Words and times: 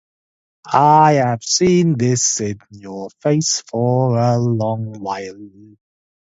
I 0.65 1.11
have 1.23 1.43
seen 1.43 1.95
this 1.95 2.41
in 2.41 2.57
your 2.71 3.09
face 3.21 3.61
a 3.71 4.39
long 4.39 4.99
while. 4.99 5.37